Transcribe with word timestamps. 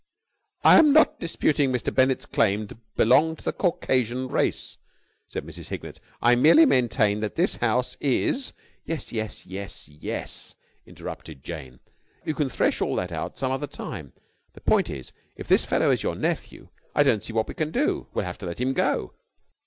"I 0.63 0.79
am 0.79 0.93
not 0.93 1.19
disputing 1.19 1.71
Mr. 1.71 1.93
Bennett's 1.93 2.25
claim 2.25 2.67
to 2.69 2.77
belong 2.95 3.35
to 3.35 3.43
the 3.43 3.53
Caucasian 3.53 4.29
race," 4.29 4.77
said 5.27 5.45
Mrs. 5.45 5.69
Hignett, 5.69 5.99
"I 6.23 6.33
merely 6.33 6.65
maintain 6.65 7.19
that 7.19 7.35
this 7.35 7.57
house 7.57 7.97
is...." 7.99 8.51
"Yes, 8.83 9.11
yes, 9.11 9.45
yes, 9.45 9.87
yes!" 9.89 10.55
interrupted 10.87 11.43
Jane. 11.43 11.81
"You 12.25 12.33
can 12.33 12.49
thresh 12.49 12.81
all 12.81 12.95
that 12.95 13.11
out 13.11 13.37
some 13.37 13.51
other 13.51 13.67
time. 13.67 14.13
The 14.53 14.61
point 14.61 14.89
is, 14.89 15.13
if 15.35 15.47
this 15.47 15.65
fellow 15.65 15.91
is 15.91 16.01
your 16.01 16.15
nephew, 16.15 16.69
I 16.95 17.03
don't 17.03 17.23
see 17.23 17.33
what 17.33 17.47
we 17.47 17.53
can 17.53 17.69
do. 17.69 18.07
We'll 18.15 18.25
have 18.25 18.39
to 18.39 18.47
let 18.47 18.59
him 18.59 18.73
go." 18.73 19.13